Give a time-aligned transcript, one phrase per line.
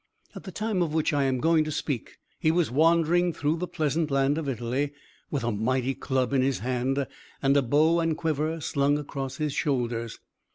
[0.33, 3.67] At the time of which I am going to speak, he was wandering through the
[3.67, 4.93] pleasant land of Italy,
[5.29, 7.05] with a mighty club in his hand,
[7.39, 10.19] and a bow and quiver slung across his shoulders.